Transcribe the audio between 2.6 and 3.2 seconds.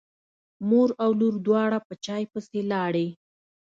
لاړې.